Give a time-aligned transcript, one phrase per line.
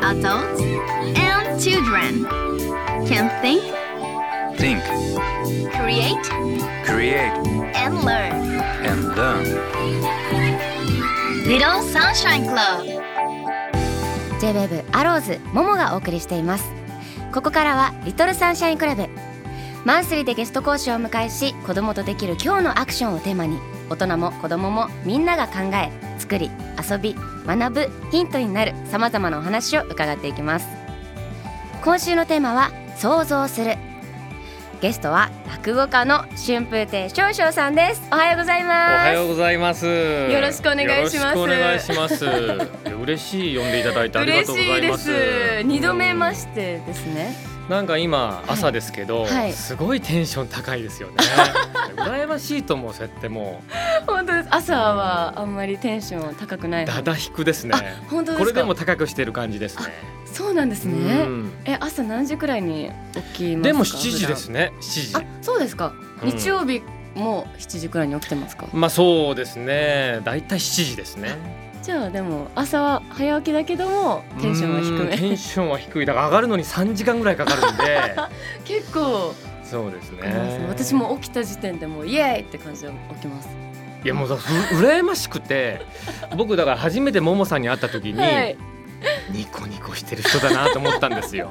[0.00, 0.60] Adults
[1.18, 2.24] and children
[3.06, 3.62] can think,
[4.56, 4.80] Think,
[5.74, 6.22] create,
[6.84, 7.32] create,
[7.74, 8.32] and learn.
[8.86, 9.44] and learn.
[11.46, 12.86] Little Sunshine Club
[14.40, 16.64] J-WAVE アローズモモがお送りしています
[17.34, 19.08] ここからはリトルサンシャインクラブ
[19.88, 23.58] マンスリーでゲスト講師をお迎えし子供とできる今日のアクションをテーマに
[23.88, 30.68] 大人も子供もみんなが考え作り遊び学ぶヒントになるさまざまなお話を伺っていきます。
[31.82, 33.76] 今週のテーマは想像する。
[34.82, 38.02] ゲストは落語家の春風亭少々さんです。
[38.12, 38.92] おはようございおます。
[38.92, 39.86] はようございます。
[39.86, 41.38] よろしくお願いします。
[41.38, 42.26] よろしくお願いします。
[43.04, 45.10] 嬉しい呼んでいただいてありがとうございます。
[45.10, 45.62] 嬉しいです。
[45.62, 49.52] 二度目まししてですねなんか今朝ですけど、はい。
[49.52, 51.14] すごいテンション高いですよね。
[51.96, 53.60] 羨ましいと思うそうやっても
[54.06, 54.48] 本当です。
[54.50, 56.84] 朝はあんまりテンション高くない。
[56.84, 57.74] うだだ低くですね。
[58.08, 58.38] 本当ですか？
[58.38, 59.82] これでも高くしてる感じですね。
[60.32, 61.50] そうなんですうねん。
[61.66, 63.62] え朝何時くらいに起きますか？
[63.64, 64.72] でも7時ですね。
[64.80, 65.26] 7時。
[65.42, 66.30] そうですか、うん。
[66.30, 66.82] 日曜日
[67.14, 68.66] も7時くらいに起きてますか？
[68.72, 70.20] まあそうですね。
[70.24, 71.36] だいたい7時ですね。
[71.88, 76.04] じゃあでも朝は早起きだけどもテンションは低うんテめンションは低い。
[76.04, 78.14] だから上がるのに3時間ぐらいかかるんで。
[78.66, 80.66] 結構そうですねね。
[80.68, 83.48] 私も起きた時点でもうイエーイって感じで起きます
[84.04, 85.80] いやもうだう羨ましくて
[86.36, 88.58] 僕だから初めてももさんに会った時に、はい
[89.30, 91.48] ニコニコしてる人だなと思ったんですよ。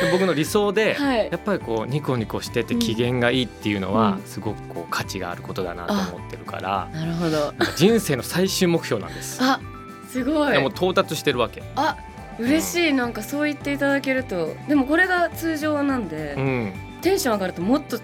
[0.00, 1.28] で僕の理想で、はい。
[1.30, 4.22] やっぱりこうニコニコしてて機嫌がいいっていうのは、うん。
[4.24, 7.52] すごくこう価値があることだなと思ってるから、なるほど。
[7.76, 9.38] 人生の最終目標なんです。
[9.42, 9.60] あ
[10.08, 10.52] すごい。
[10.52, 11.62] でも到達してるわけ。
[11.76, 11.96] あ
[12.38, 12.92] 嬉しい。
[12.92, 16.72] なんかそう言っていただけるとでもこれが通常なんで、うん。
[17.02, 17.98] テンション上がるともっと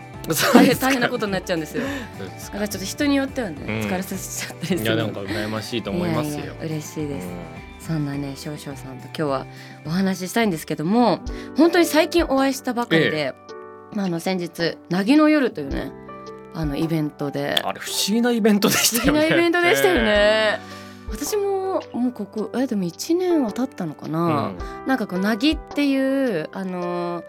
[0.55, 1.83] 大変大変なことになっちゃうんですよ。
[2.39, 2.55] すか。
[2.55, 3.67] だからちょっと人によってはね、うん。
[3.81, 4.81] 疲れさせちゃったりする。
[4.83, 6.37] いやなんか羨ましいと思いますよ。
[6.37, 7.31] いやいや嬉しいです、う
[7.87, 9.47] そんなね少々さんと今日は
[9.87, 11.21] お話ししたいんですけども
[11.57, 13.35] 本当に最近お会いしたばかりで、
[13.93, 15.93] まああの先日「なぎの夜」というね
[16.55, 19.21] あのイベントでんあれ不思議なイベントで素したよね。
[19.23, 20.61] 敵なイベントでしたよえね。
[21.11, 24.11] 私ももうここえでも1年は経ったのかえ。
[24.11, 24.53] な、
[24.87, 27.25] なんかこうなぎっていうあのー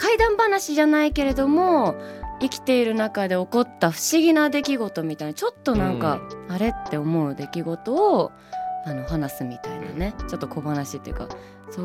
[0.00, 1.94] 怪談話じゃないけれども
[2.40, 8.32] 生きている中で起こった不思議な出来事みたいなちょっとなんか、あれって思う出来事を
[8.84, 11.28] あの話すみたいなねちょっと小話っていうか
[11.70, 11.82] そ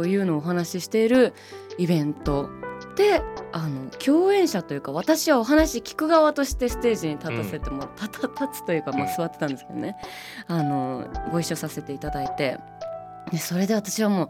[0.00, 1.34] ういうのをお話ししている
[1.78, 2.50] イベント
[2.96, 3.22] で
[3.52, 9.96] あの共演者というか私はお話聞く側としてステージに立たせても、たた立つというか、まあ、座ってたんですけどね。
[10.46, 12.58] あのご一緒させていただいて。
[13.30, 14.28] でそれで私はもう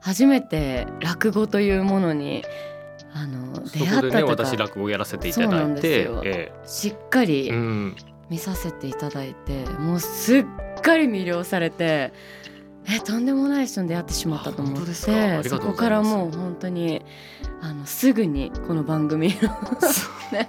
[0.00, 2.42] 初めて落語というものに
[3.12, 5.64] あのそ出会ったこでねというか、私落語やらせていただいて。
[5.66, 7.96] んですよ、えしっかえりうん。
[8.30, 10.44] 見させていただいて、もうすっ
[10.80, 12.12] かり魅了されて
[12.88, 17.02] えとんでもない人に出会ってしまったと思ってそうこからもう本当に
[17.60, 19.50] あのすぐにこの番組の
[20.32, 20.48] ね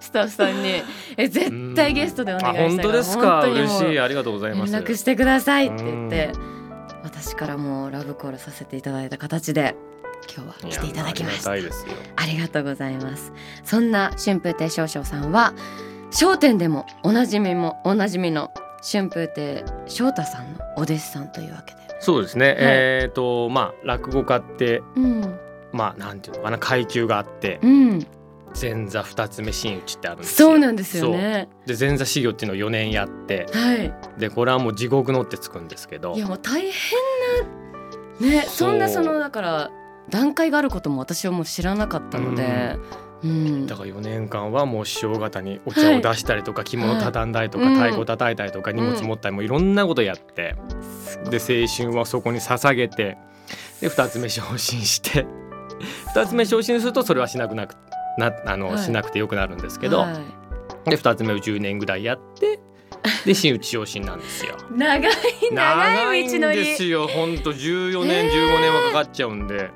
[0.00, 0.82] スタッフさんに
[1.16, 3.42] え絶対ゲストでお願いしたいあ本当ですか？
[3.44, 4.00] 嬉しい。
[4.00, 4.72] ありがとうございます。
[4.72, 6.32] 連絡してくださいって言って
[7.04, 9.76] 私からもうラブコールさせていただいた形で
[10.36, 11.56] 今日は来ていただきました。
[11.56, 12.12] いやありがたいですよ。
[12.16, 13.32] ありがとうございます。
[13.64, 15.54] そんな春風亭少々さんは
[16.10, 18.50] 商店でもおなじみもおなじみの
[18.82, 21.80] 春風亭昇太さんのお弟子さんというわけで。
[22.00, 25.38] そうですね、えっ、とまあ落語家ってうん。
[25.72, 28.06] まあなんていうのかな階級があってうん。
[28.60, 30.48] 前座二つ目真打ちってあるんですよ。
[30.48, 31.48] そうなんですよね。
[31.66, 33.94] で前座修行っていうのを4年やってはい。
[34.18, 36.14] でこれはもう地獄のってつくんですけど。
[36.14, 36.72] いやもう大変
[38.20, 39.70] なねそんなそのだから
[40.08, 43.09] 段階があることも私はもう知らなかったのでうん
[43.66, 50.56] だから4年間はもう師匠方にお茶を出したりとか、着物畳んだりとか、はい太鼓叩いたりとか、荷物持ったりもいろんなことやって、
[51.30, 53.18] で青春はそこに捧げて
[53.80, 55.26] で2つ目昇進して
[56.14, 57.76] 2つ目昇進するとそれはしなくなく
[58.18, 58.78] なあの、はい。
[58.78, 60.12] しなくてよくなるんですけど、は
[60.86, 60.90] い。
[60.90, 62.58] で2つ目を10年ぐらいやって
[63.24, 64.56] で真打ち昇進なんですよ。
[64.72, 65.12] 長い
[65.52, 69.70] 長い道のんりですよほんと14年、えー15年はかかっちゃうんで。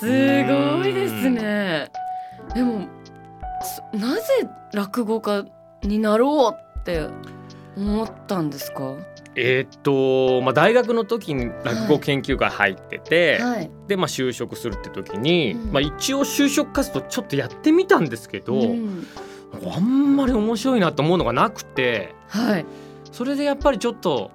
[0.00, 1.90] すごいですね。
[2.58, 2.88] でも
[3.92, 4.22] そなぜ
[4.74, 5.44] 落語家
[5.82, 7.06] になろうって
[7.76, 8.96] 思ったんですか？
[9.36, 13.70] えーっと、まあ、大学の時に落語研究会入ってて、はい。
[13.86, 19.06] で、まあ、就職するって時に、うんまあ、一応就職活動ちょっとやってみたんですけど、うん
[19.72, 22.66] あんまり面白いなと思うのがなくてはい。
[23.12, 24.32] それでやっぱりちょっと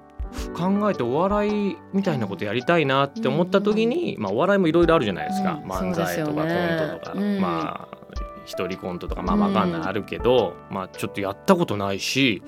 [0.54, 7.40] 考えてお笑いみたいなことやりたいなって思った時に、まあ、お笑いもいろいろあるじゃないですか、うん漫才とかコントとか、うん。
[7.40, 7.98] まあ
[8.46, 9.22] 一人コントとか。
[9.22, 12.42] まあわかんない、うんあるけどまあちょっとやったことないし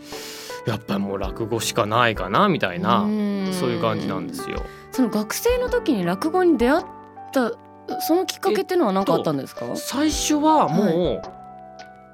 [0.67, 3.53] やっぱりもう落語しかないかなみたいな、ん。
[3.53, 4.63] そういう感じなんですよ。
[4.93, 6.85] その学生の時に落語に出会っ
[7.33, 7.53] た
[8.01, 11.46] そのきっかけっていうのは何かあったんですか、最初はもう、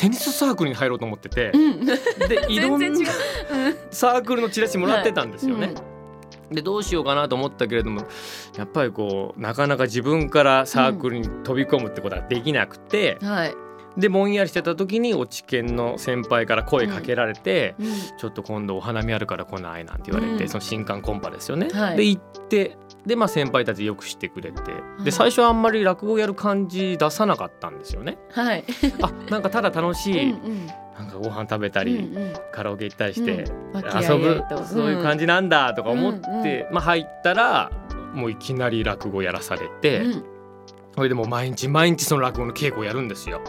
[0.03, 1.53] テニスサークルに入ろうと思ってて。
[1.55, 1.87] う、ん。
[1.87, 1.95] で
[2.53, 2.89] いろんな
[3.93, 5.75] サークルのチラシもらってたんですよね。
[6.51, 8.03] でどうしようかなと思ったけれども
[8.59, 13.55] やっぱりこうなかなか自分からサークルに飛び込むってことはできなくて、うんはい、
[13.97, 17.87] でぼんやりしてた時に落研の先輩から声かけられて、うん。
[18.19, 20.49] ちょっと今度お花見あるから来ないなんて言われて、うん。
[20.49, 21.69] その新刊コンパですよね。
[21.73, 21.97] はい。
[21.97, 22.77] で行って
[23.07, 24.61] でまあ先輩たちよく知ってくれて
[25.01, 28.19] いで最初はあんまり落語やる感じ出さなかったんですよね。
[28.31, 28.65] はい、
[29.03, 30.67] あなんかただ楽しうんい、うん。
[30.67, 32.33] なんかご飯食べたり、うんうん。
[32.53, 34.65] カラオケ行ったりして、和気あい遊ぶあいと。
[34.65, 36.75] そういう感じなんだとか思って、うんうん。
[36.75, 37.73] まあ、入ったら
[38.15, 40.25] もういきなり落語やらされて、うん。
[40.95, 43.41] それでもう毎日毎日その落語の稽古をやるんですよ。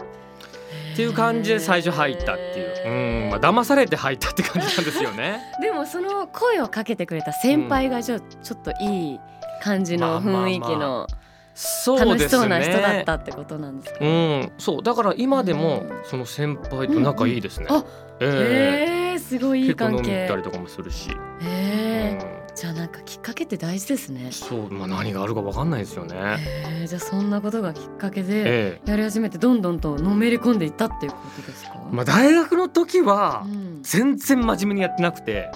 [0.94, 3.30] っていう感じで最初入ったっていう、うん。
[3.30, 5.40] まあ騙されて入ったって感じなんですよね。
[5.60, 9.20] でもその声をかけてくれた先輩がちょ,、ちょっといい
[9.62, 12.28] 感じの雰囲気の楽し。
[12.28, 14.82] そうな人だったってことなんですか、うん、そう。
[14.82, 15.90] だから今でもうん。
[16.04, 17.66] その先輩と仲いいですね。
[17.70, 17.82] うんうん。
[17.82, 17.86] あ
[18.20, 19.10] ええ。
[19.10, 21.10] へえすごいいい結構飲み関係たりとかもするし。
[21.10, 22.56] へえうん。
[22.56, 24.28] じゃあなんかきっかけって大事ですね。
[24.30, 26.16] そう、まあ、何があるかわかんないですよね。
[26.38, 28.90] へえじゃあそんなことがきっかけでええ。
[28.90, 33.82] やり始めてどんどんとのめり込んでいったっていうことですか、まあ、大学の時はうん。
[33.82, 35.50] 全然真面目にやってなくて、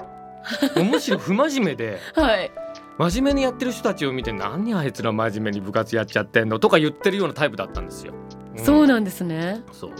[0.77, 2.51] もうむしろ不真面目ではい
[2.99, 8.13] 真面目にやってる人たちを見て何あいつら真面目に部活やっちゃってんのとか言ってるようなタイプだったんですよ。
[8.55, 8.59] ん。
[8.59, 9.63] そうなんですね。
[9.73, 9.91] そう。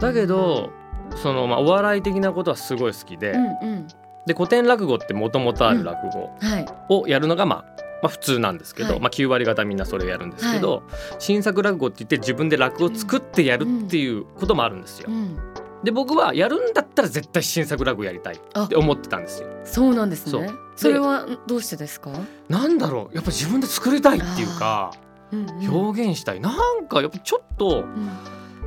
[0.00, 0.70] だけど
[1.16, 3.88] そのまあお笑い的なことはすごい好きで、うんうん。
[4.24, 6.66] で古典落語ってもともとある落語はい。
[6.88, 7.64] をやるのがまあ
[8.02, 9.00] まあ普通なんですけど、はい。
[9.00, 10.84] まあ9割方みんなそれをやるんですけど、
[11.18, 15.08] 新作落語って言って自分で落語を作ってやるっていうこともあるんですよ。
[15.10, 15.12] う。
[15.12, 15.36] ん。
[15.82, 19.48] で僕はやるんだったら絶対新作落語やりたいって思ってたんですよ。
[19.64, 22.10] そうなんですねそれはどうしてですか、
[22.48, 23.14] なんだろう。
[23.14, 24.92] やっぱ自分で作りたいっていうか
[25.30, 25.68] うんうん。
[25.68, 26.40] 表現したい。
[26.40, 28.10] なんかやっぱちょっとうん。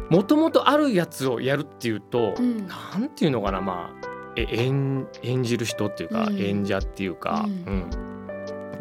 [0.09, 2.67] もともとあるやつをやるっていうと、うん。
[2.67, 6.39] なんていうのかなまあえ演演じる人っていうか、うん。
[6.39, 7.89] 演者っていうか、ううん。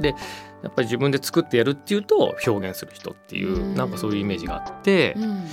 [0.00, 0.14] で
[0.62, 3.74] やっぱり自分で作ってやるっていうと表現する人っていう、うん。
[3.74, 5.46] なんかそういうイメージがあって、うん。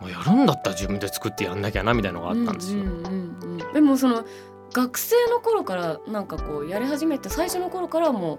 [0.00, 2.82] まあ、やるんだったら自分で作ってやんなきゃなみたいなのがあったんですよ。
[2.82, 3.72] うんうんうんうん。
[3.72, 4.24] でもその
[4.76, 8.38] 学生の頃からなんかこうやり始めて最初の頃からはもう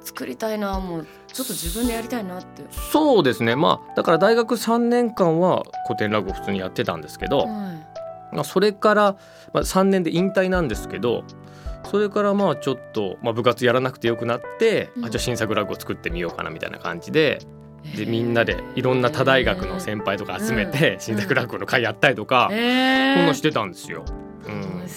[0.00, 2.64] 作りたいなもうちょっと自分でやりたいなって。
[2.90, 3.54] そうですね。
[3.54, 7.46] まあだから大学3年間は古典落語普通にやってたんですけど、は
[8.32, 9.16] まあ、それから、
[9.52, 11.22] まあ、3年で引退なんですけど
[11.84, 15.04] それからまあちょっと、まあ、部活やらなくてよくなって、うん。
[15.04, 17.38] あじゃあ新作落語作ってみようかなみたいな感じで
[17.84, 21.00] いでみんなでいろんな他大学の先輩とか集めて、うん。
[21.00, 24.04] 新作落語の会やったりとか、えー、そんなんしてたんですよ。
[24.48, 24.88] うん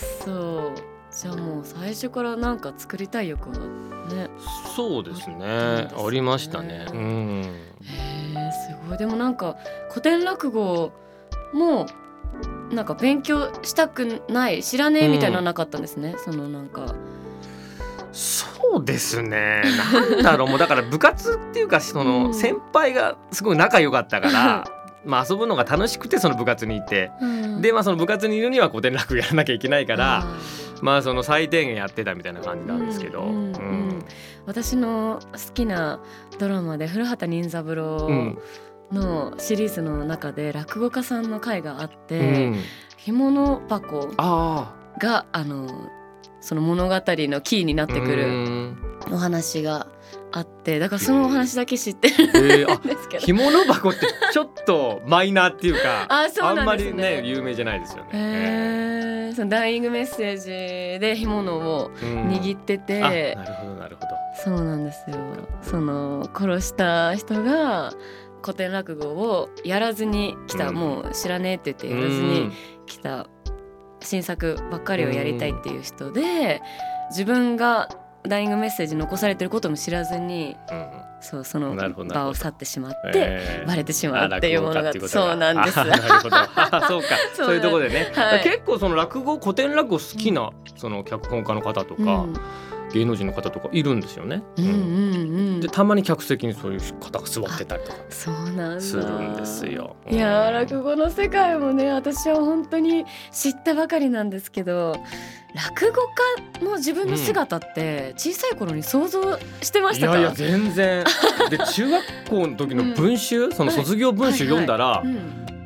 [1.12, 4.30] じゃあもう最初からなんか作りたい欲はね
[4.76, 5.36] そうですね。
[5.38, 5.90] ね。
[5.94, 6.86] ありましたね。
[6.92, 7.42] うん。
[7.84, 8.98] へえすごい。
[8.98, 9.58] でもなんか
[9.90, 10.92] 古典落語
[11.54, 11.86] も
[12.72, 16.96] なんか勉強したくない知らねえみたいななかったんですね、そのなんか。
[18.14, 19.64] そうですね。
[20.20, 20.50] なんだろう。
[20.50, 22.08] もうだから部活っていうかそうん。
[22.30, 24.66] の先輩がすごい仲良かったから、
[25.06, 27.12] まあ遊ぶのが楽しくてその部活にいて、
[27.60, 30.26] でまあその部活にいるには古典落語やらなきゃいけないからあ
[30.82, 33.24] まあその最低限やってたみたいな感じなんですけど。
[33.24, 34.06] うんうんうん
[34.48, 36.00] 私の好きな
[36.40, 38.40] ドラマで古畑任三う郎ん。
[38.92, 42.56] のシリーズの中で落語家さんの回があって、うん。
[42.98, 45.68] 干物箱あがあの
[46.42, 48.78] その物語のキーになあってくるうん。
[49.12, 49.88] お話が
[50.34, 52.16] あってだからそのお話だけ知ってる
[52.62, 53.26] えー、あんですけど。
[53.26, 54.00] 干物箱って
[54.32, 58.10] ちょっとマイナーっていうか あそうなんんまりですねね有名じゃないですよね。
[58.14, 59.36] へー。
[59.36, 62.28] そのダイイングメッセージで干物をうん。
[62.30, 64.08] 握ってて、あなるほどなるほど。
[64.44, 65.18] そうなんですよ。
[65.62, 67.94] その殺した人が
[68.42, 70.76] 古典落語をやらずに来た、うん。
[70.76, 72.52] もう知らねえって言ってやらずに
[72.86, 73.28] 来た。
[74.04, 76.62] 新作ばっかりをやりたいっていう人で
[77.12, 77.88] 自分が
[78.28, 81.12] ダイイングメッセージ残されてることも知らずにうんうん。
[81.22, 83.68] そうその場を去ってしまって、えー。
[83.68, 85.80] バレてしまうっていうものがそうなんです。
[85.80, 86.36] あなるほど。
[86.36, 87.08] あそうか。
[87.36, 88.44] そういうところでね、はい。
[88.44, 92.34] 結構その落語古典落語好きなその脚本家の方とか、うん。
[92.94, 94.44] 芸能人の方とかいるんですよね。
[94.58, 94.76] うんうんう
[95.58, 95.60] ん。
[95.62, 97.98] でたまに客席にそういう方が座ってたりとか。
[98.10, 98.82] そうなんだ。
[98.82, 99.96] するんですよ。
[100.10, 104.96] いや落語の世界もね私は本当に知ったばかりなんですけど
[105.54, 106.02] 落語
[106.60, 111.04] 家の自分の姿って小さい頃に想像してましたか、いやいや全然。
[111.50, 115.16] で 中学校の時の文集、その卒業文集読んだら、うん。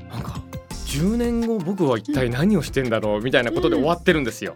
[0.10, 0.40] なんか
[0.88, 4.56] 10年後僕は一体何をしてんだろうみたいなことで終わってるんですよ。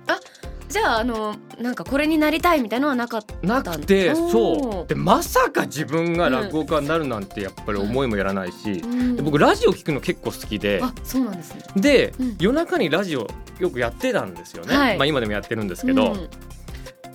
[0.70, 4.88] じゃああのなんかこれになりたいみたいのはなかったなくてそう。
[4.88, 9.16] でまさか自分が落語家になるなんてやっぱり思いもやらないし、うん。
[9.16, 11.64] で僕ラジオ聞くの結構好きであそうなんですね。
[11.76, 12.38] で、うん。
[12.40, 13.28] 夜中にラジオ
[13.60, 14.98] よくやってたんですよね、はい。
[14.98, 16.30] まあ今でもやってるんですけど、うん。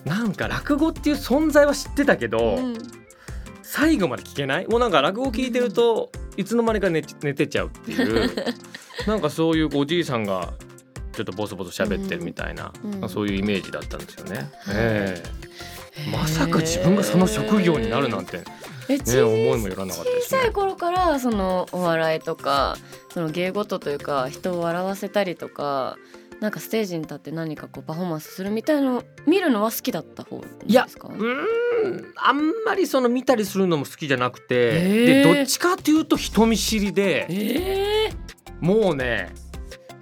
[0.04, 2.76] なんか落語っていう存在は知ってたけど、うん。
[3.62, 4.66] 最後まで聞けない？
[4.66, 8.30] もうなんか落語聞いてるといつの間にか寝寝てちゃうっていう。
[9.06, 10.52] なんかそういうおじいさんが
[11.14, 14.36] ちょっとボソボソ喋ってるみたいな、うんまあそういうイメージだったんですよね。
[14.36, 14.48] はい。
[14.76, 15.22] え
[16.06, 16.10] え。
[16.10, 18.44] まさか自分がその職業になるなんて、ね、
[19.22, 20.40] 思いもよらなかったですね。
[20.40, 22.76] 小さい頃からそのお笑いとか
[23.12, 25.96] その芸事というか人を笑わせたりとか
[26.40, 31.08] なんかステージに立って何かこうパフォーマンスするみたいのを見るのは好きだった方いやですか？
[31.08, 32.12] うーん。
[32.16, 37.26] あんまりその見たりするのも好きじゃなくて、えでーどっちかというと人見知りで。
[37.30, 38.10] え。
[38.60, 39.32] もうね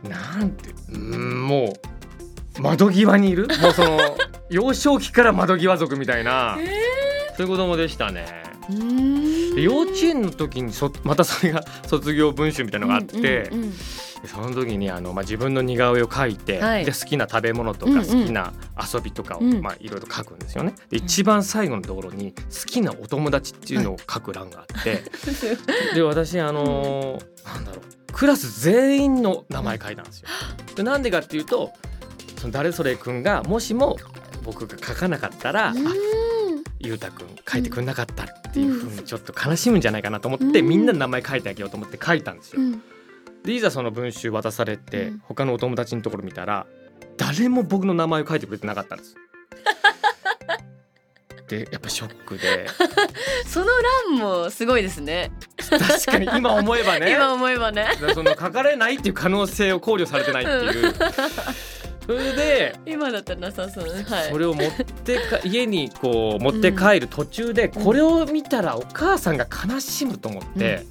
[0.08, 0.70] なんて。
[0.70, 1.74] うーんも
[2.58, 3.48] う窓際にいる？
[3.62, 3.98] もうその
[4.50, 6.58] 幼少期から窓際族みたいな、
[7.36, 8.42] そういう子供でしたね。
[9.56, 13.72] 幼稚園の時にそまたそれが 卒業文集みたいなのがあって、うんうんうん
[14.22, 16.84] でその時にあの、まあ、自分の似顔絵を描いて、はい。
[16.84, 18.00] で好きな食べ物とうんうん。
[18.02, 18.52] か好きな
[18.94, 19.60] 遊びとかを、うん。
[19.60, 20.76] まあ、いろいろ書くんですよね。
[20.90, 25.02] で一番最後のところに好きなお友達っていうのを書く欄があって、
[25.96, 30.28] で私あのーなんだろうクラス全員の名前書いたんですよ。
[30.74, 31.72] でなんでかっていうと
[32.38, 33.96] その誰それ君がもしも
[34.44, 35.82] 僕が書かなかったら、あうーん
[37.52, 40.68] 書いてくれなかったっていうふうにちょっと悲しむんじゃないかなと思って、うん。
[40.68, 42.62] みんなの名前書いてあげようと思って書いたんですよ。
[42.62, 42.82] うん。
[43.44, 45.18] でいざその文集渡されて、うん。
[45.24, 46.66] 他のお友達のところ見たら
[47.16, 49.16] 誰も僕の名前を書いてくれてなかったんです。
[51.48, 52.66] でやっぱショックで。
[53.46, 53.66] その
[54.10, 55.30] 欄もすごいですね
[55.78, 57.12] 確かに 今思えばね。
[57.12, 57.88] 今思えばね。
[58.14, 60.94] その書かれないっていう可能性を考慮されてないっていう。
[62.04, 63.84] それで今だったらなさそう。
[63.84, 64.30] ねはい。
[64.30, 64.70] それを持っ
[65.04, 70.84] てか家にこう持って帰る途中でこれを見たらお母さんが悲しむと思って、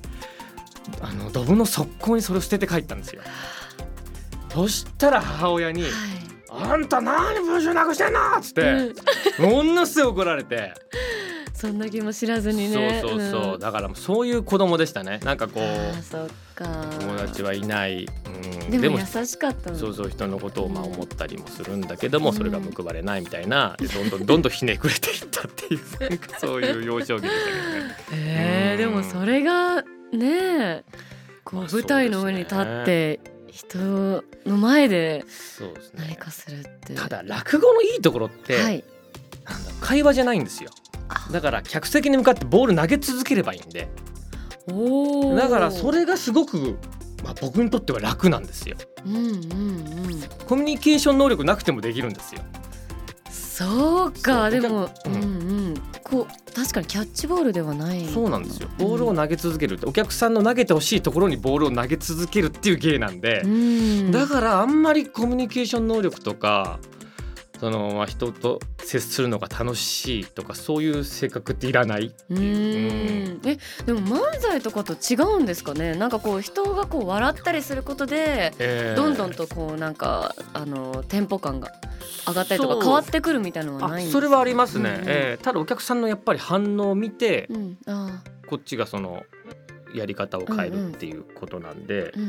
[1.02, 3.22] あのドブの側溝にそれを捨てて帰ったんですよ。
[4.54, 5.92] そしたら母親にはい
[6.74, 8.94] 「あんた何文章なくしてんの!」っつって、
[9.42, 10.74] ものすごい怒られて、
[11.62, 13.02] そんな気も知らずにね。
[13.04, 13.60] そうそうそう、ん。
[13.60, 15.20] だからそういう子供でしたね。
[15.24, 18.08] なんかこあう友達はいない、
[18.72, 19.78] うん、でも優しかったの。
[19.78, 22.36] そうそう人のことをまあ思ったりもするんだけども、うん。
[22.36, 27.96] それが報われないみたいなでどんどんどんどんひねくれていったっていう なんかそういう幼少期でしたけどね。
[28.14, 30.84] えー、でもそれがね
[31.44, 33.20] こまあう舞台の上に立って
[33.52, 33.78] 人
[34.48, 35.26] の前で
[35.94, 38.84] 何かするってただ落語のいいところって、はい。
[39.80, 40.70] 会話じゃないんですよ。
[40.91, 40.91] あ
[41.32, 43.90] だから客席に向かってボール投げ続ければいいんで。
[45.36, 46.78] だからそれがすごく、
[47.24, 48.78] まあ、僕にとっては楽なんですよ。
[49.06, 49.42] うんうんうん。
[50.48, 52.42] コミュニケーション能力なくてもできるんですよ。
[53.30, 55.28] そうかでも、ううんんう
[55.74, 55.74] ん。
[56.04, 58.06] こう確かにキャッチボールではない。
[58.08, 58.70] そうなんですよ。
[58.78, 64.12] ボールを投げ続けるってお客さんの投げてほしいところにボールを投げ続けるっていう芸なんで、うん。
[64.12, 66.80] だからあんまりコミュニケーション能力とか
[67.62, 72.34] そのまあ人と接するのが楽しいとかそういう性格っていらないう。
[72.34, 73.40] ん。
[73.46, 75.94] えでも漫才とかと違うんですかね？
[75.94, 78.96] なんかこう人がこう笑ったりすることでえー。
[78.96, 81.72] どんどんとこうなんかあのテンポ感が
[82.28, 84.18] 上がったりとか変わってくるみたいなのはないんですか？
[84.18, 85.06] あそれはありますね、うんうん。
[85.08, 87.78] えーただお客さんのやっぱり反応を見て、うん。
[87.86, 89.22] あこっちがその
[89.94, 92.12] やり方を変えるっていうことなんで。
[92.16, 92.20] ー、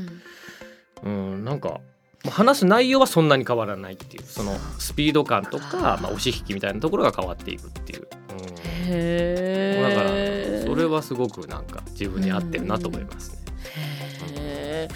[1.05, 1.33] うん。
[1.33, 1.92] うんなんかまあ
[2.31, 8.39] 話す内容はそんなに変わらないっていうそのスピード感とか、まあ、押し引きみたいなところが変わっていくっていう、うん、
[8.89, 14.89] へだからえそれはすごくなんか自分に合ってるなと思いますね。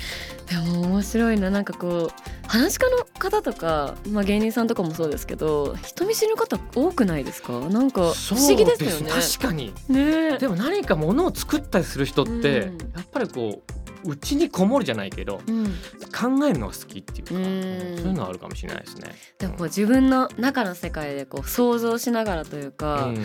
[0.46, 1.50] でも面白いな。
[1.50, 7.58] なんかこう話し家の方とか、まあ、芸人さんとかもそうですけど人見知りの方多くないですか？
[7.68, 9.10] なんか不思議ですよね。
[9.10, 9.74] 確かに。
[9.88, 10.38] ね。
[10.38, 12.78] でも何かものを作ったりする人って、うん。
[12.78, 17.42] やっぱりこううちにこもるじゃないけどうん、考えるのが好きっていうか、うん。
[17.98, 19.14] そういうのはあるかもしれないですね。
[19.38, 23.16] でもこう自分の中の世界でこう想像しながらというか、うん。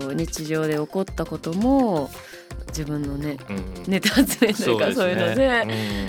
[0.00, 2.10] こう日常で起こったことも
[2.72, 3.82] 自分のねうん。
[3.86, 5.46] ネタ集めというかそう,、いうので、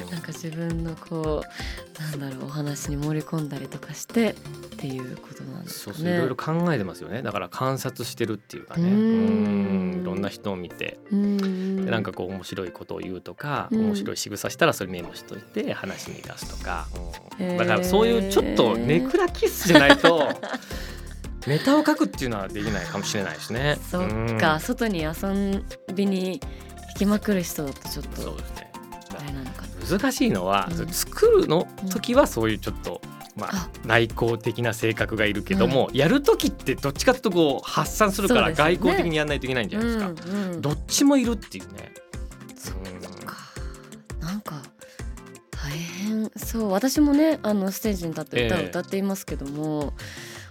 [0.06, 0.12] うん。
[0.12, 4.34] なんか自分のこうなんだろうお話に盛り込んだりとかしてっ
[4.78, 5.98] ていうことなんですかね。
[5.98, 7.22] そうそういろいろ考えてますよね。
[7.22, 8.90] だから観察してるっていうかね。
[8.90, 9.92] ううん。
[10.00, 10.02] ん。
[10.02, 11.00] いろんな人を見て。
[11.12, 11.86] うん。
[11.86, 13.80] でなんかこう面白いことを言うとか、うん。
[13.88, 16.88] 面白い仕草したらそれメモしといて話に出すとか、
[17.58, 20.30] だからそういうちょっとネクラキッスじゃないと
[21.48, 23.78] ネタを書くっていうのはできないかもしれないですね。
[23.90, 25.12] そっか、外に遊
[25.94, 28.72] びに行きまくる人だとちょっうん、そうとですね。
[29.20, 29.68] あれなのかな。
[30.00, 30.88] 難しいのは、うん。
[30.88, 33.02] 作るの時はそういうちょっと、
[33.36, 40.06] まああ、内向的な性格がいるけども、やる時ってどっちかというとこう発散するから外交的にやらないといけないんじゃないですか。
[40.08, 41.94] うんうんどっちもいるっていうね。
[42.56, 43.36] そうか。
[44.22, 44.62] なんか
[45.52, 46.32] 大変。
[46.38, 48.66] そう私もねあのステージに立って歌をええ。
[48.68, 49.94] 歌っていますけども、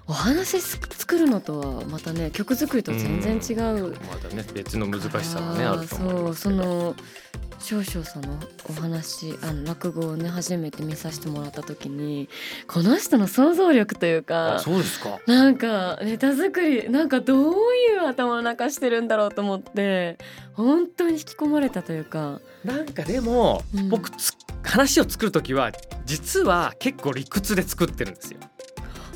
[0.07, 6.51] お話す作るのとはまたね曲作りと全然違うまだね別の難しさがねあるとそうそ。
[6.51, 6.95] の
[7.63, 12.29] 少々さんのお話あの落語をね初めて見させてもらった時に
[12.67, 14.23] この人の想像力というあ
[14.57, 15.21] かそうですか。
[15.27, 20.19] なんかネタ作りなんかどういう頭の中してるんだろうと思って
[20.55, 24.33] 本当に引き込まれたというかなんかでも、うん僕つ
[24.65, 25.73] 話を作る時は
[26.05, 28.41] 実は結構理屈で作ってるんですよ。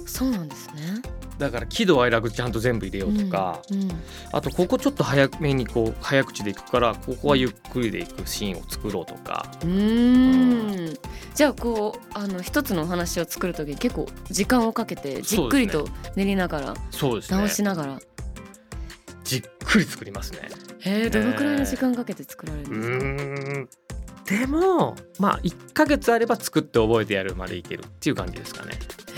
[0.07, 1.03] そうなんですね。
[1.39, 3.91] だから喜怒哀楽ちゃんと全部入れようとか、うんうん。
[4.33, 10.97] あとここちょっと早めにこう早口でいくからここはゆっくりでいくシーンを作ろうとか、うーん。
[11.35, 17.39] じゃあこうあの一つのお話を作る時に結構時間をかけてじっくりと練りながら、そうですね。
[17.39, 17.99] 直しながら、
[19.25, 20.49] じっくり作りますね。
[20.85, 28.73] えー、どのくらいの時間かけて作られるうんですか、でもまあ1ヶ月あれば作って覚えてやるまでいけるっていう感じですかね。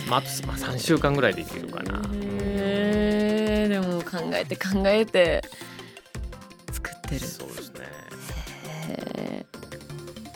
[0.09, 2.01] まあ、あとまあ3週間ぐらいでいけるかな。
[2.13, 5.43] へーでも考えて考えて
[6.73, 7.89] 作ってるそうですね。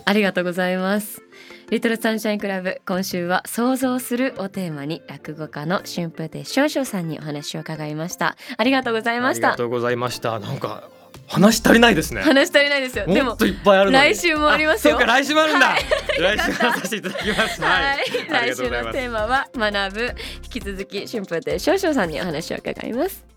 [0.05, 1.23] ありがとうございます
[1.71, 10.39] リトルサンシャインクラブ今週は想像するをテーマに落語家の春風亭少々さんにお話を伺いましたありがとうございまありがしたとうございました。
[10.39, 10.91] なんか
[11.33, 12.21] 話足りないですね。
[12.21, 13.07] 話足りないですよ。
[13.07, 14.99] でももっといっぱいある来週もありますよ。
[14.99, 15.69] そうか来週もあるんだ。
[15.69, 15.83] はい。
[16.37, 17.61] 来週もさせていただきます。
[17.65, 17.97] はい、
[18.29, 20.15] 来週のテーマは学ぶ。
[20.45, 23.32] 引き続き春風亭少々さんにお話を伺います